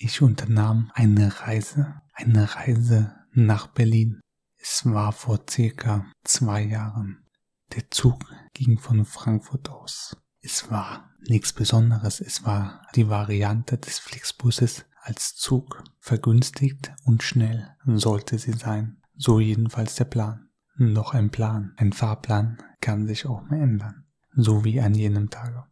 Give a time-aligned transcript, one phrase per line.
[0.00, 4.20] Ich unternahm eine Reise, eine Reise nach Berlin.
[4.56, 7.26] Es war vor circa zwei Jahren.
[7.74, 8.24] Der Zug
[8.54, 10.16] ging von Frankfurt aus.
[10.40, 12.20] Es war nichts Besonderes.
[12.20, 15.82] Es war die Variante des Flixbusses als Zug.
[15.98, 19.02] Vergünstigt und schnell sollte sie sein.
[19.16, 20.48] So jedenfalls der Plan.
[20.78, 24.04] Doch ein Plan, ein Fahrplan kann sich auch mal ändern.
[24.36, 25.64] So wie an jenem Tage.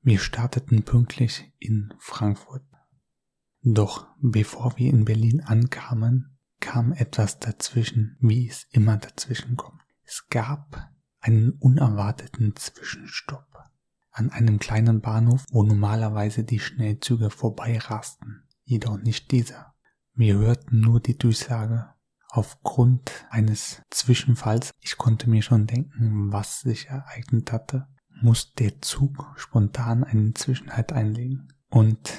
[0.00, 2.62] Wir starteten pünktlich in Frankfurt.
[3.64, 9.80] Doch bevor wir in Berlin ankamen, kam etwas dazwischen, wie es immer dazwischen kommt.
[10.04, 10.90] Es gab
[11.20, 13.64] einen unerwarteten Zwischenstopp
[14.10, 19.74] an einem kleinen Bahnhof, wo normalerweise die Schnellzüge vorbeirasten, jedoch nicht dieser.
[20.12, 21.88] Wir hörten nur die Durchsage.
[22.28, 27.88] Aufgrund eines Zwischenfalls, ich konnte mir schon denken, was sich ereignet hatte,
[28.20, 31.48] muss der Zug spontan einen Zwischenhalt einlegen.
[31.70, 32.12] Und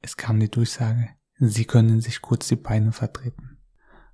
[0.00, 1.10] es kam die Durchsage,
[1.42, 3.58] Sie können sich kurz die Beine vertreten.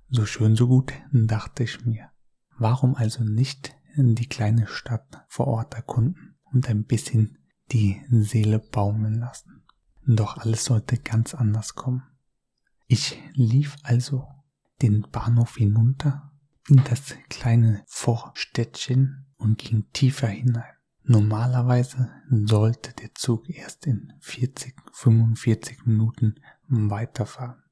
[0.09, 2.09] So schön, so gut, dachte ich mir.
[2.57, 7.37] Warum also nicht die kleine Stadt vor Ort erkunden und ein bisschen
[7.73, 9.65] die Seele baumeln lassen?
[10.05, 12.03] Doch alles sollte ganz anders kommen.
[12.87, 14.25] Ich lief also
[14.81, 16.31] den Bahnhof hinunter
[16.69, 20.76] in das kleine Vorstädtchen und ging tiefer hinein.
[21.09, 26.35] Normalerweise sollte der Zug erst in 40, 45 Minuten
[26.67, 27.63] weiterfahren.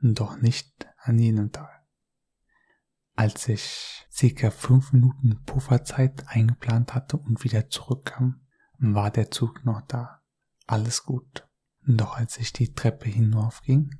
[0.00, 1.84] Doch nicht an jenem Tag.
[3.16, 8.46] Als ich circa 5 Minuten Pufferzeit eingeplant hatte und wieder zurückkam,
[8.78, 10.22] war der Zug noch da.
[10.68, 11.48] Alles gut.
[11.84, 13.96] Doch als ich die Treppe hinaufging,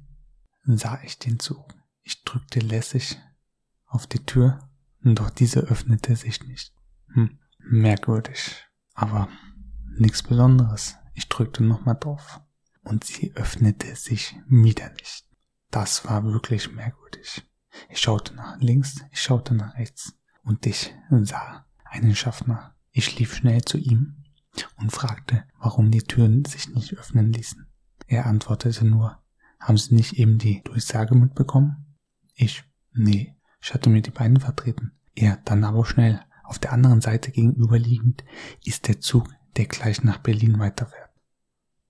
[0.63, 1.75] sah ich den Zug.
[2.03, 3.19] Ich drückte lässig
[3.87, 4.71] auf die Tür,
[5.03, 6.73] doch diese öffnete sich nicht.
[7.15, 7.41] Hm.
[7.73, 9.29] Merkwürdig, aber
[9.97, 10.97] nichts Besonderes.
[11.15, 12.41] Ich drückte nochmal drauf
[12.83, 15.25] und sie öffnete sich wieder nicht.
[15.71, 17.49] Das war wirklich merkwürdig.
[17.89, 22.75] Ich schaute nach links, ich schaute nach rechts und ich sah einen Schaffner.
[22.91, 24.25] Ich lief schnell zu ihm
[24.79, 27.69] und fragte, warum die Türen sich nicht öffnen ließen.
[28.09, 29.23] Er antwortete nur,
[29.61, 31.97] haben Sie nicht eben die Durchsage mitbekommen?
[32.35, 34.99] Ich, nee, ich hatte mir die Beine vertreten.
[35.15, 38.25] Er, dann aber schnell, auf der anderen Seite gegenüberliegend
[38.65, 41.11] ist der Zug, der gleich nach Berlin weiterfährt.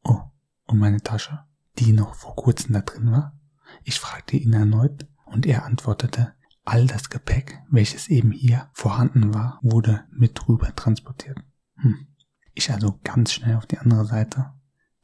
[0.04, 0.20] Oh,
[0.66, 1.46] und meine Tasche,
[1.78, 3.40] die noch vor kurzem da drin war?
[3.84, 6.34] Ich fragte ihn erneut und er antwortete,
[6.66, 11.38] all das Gepäck, welches eben hier vorhanden war, wurde mit rüber transportiert.
[11.76, 12.08] Hm.
[12.52, 14.52] Ich also ganz schnell auf die andere Seite,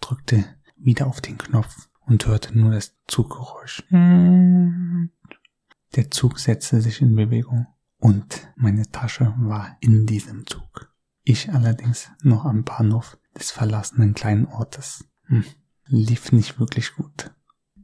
[0.03, 0.45] drückte
[0.77, 3.83] wieder auf den Knopf und hörte nur das Zuggeräusch.
[5.95, 7.69] Der Zug setzte sich in Bewegung
[7.99, 10.93] und meine Tasche war in diesem Zug.
[11.23, 15.09] Ich allerdings noch am Bahnhof des verlassenen kleinen Ortes.
[15.25, 15.45] Hm,
[15.87, 17.35] lief nicht wirklich gut.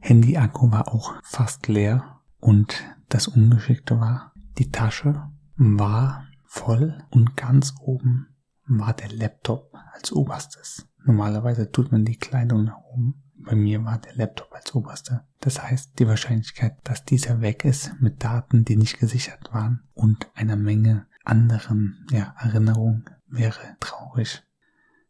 [0.00, 7.75] Handy-Akku war auch fast leer und das Ungeschickte war, die Tasche war voll und ganz
[7.81, 8.29] oben
[8.67, 10.89] war der Laptop als oberstes.
[11.05, 15.27] Normalerweise tut man die Kleidung nach oben bei mir war der Laptop als oberster.
[15.41, 20.29] Das heißt, die Wahrscheinlichkeit, dass dieser weg ist mit Daten, die nicht gesichert waren und
[20.35, 24.43] einer Menge anderen ja, Erinnerungen wäre traurig.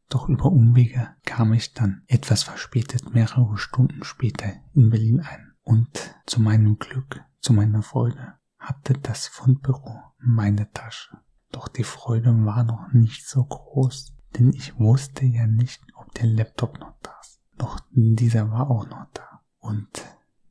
[0.08, 5.52] Doch über Umwege kam ich dann etwas verspätet mehrere Stunden später in Berlin ein.
[5.62, 11.18] Und zu meinem Glück, zu meiner Freude, hatte das Fundbüro meine Tasche.
[11.50, 16.26] Doch die Freude war noch nicht so groß, denn ich wusste ja nicht, ob der
[16.26, 17.21] Laptop noch da ist.
[17.62, 19.40] Doch dieser war auch noch da.
[19.60, 20.04] Und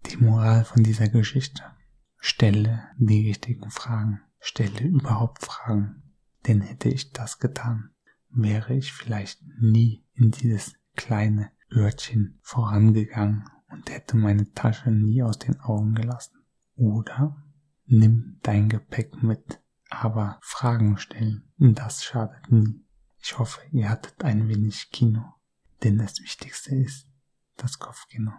[0.06, 1.62] die Moral von dieser Geschichte.
[2.16, 4.22] Stelle die richtigen Fragen.
[4.40, 6.04] Stelle überhaupt Fragen.
[6.48, 7.90] Denn hätte ich das getan,
[8.30, 15.38] wäre ich vielleicht nie in dieses kleine Örtchen vorangegangen und hätte meine Tasche nie aus
[15.38, 16.38] den Augen gelassen.
[16.78, 17.44] Oder
[17.88, 22.86] nimm dein Gepäck mit, aber Fragen stellen, das schadet nie.
[23.18, 25.41] Ich hoffe, ihr hattet ein wenig Kino.
[25.84, 27.08] Denn das Wichtigste ist
[27.58, 28.32] das Kopfkino.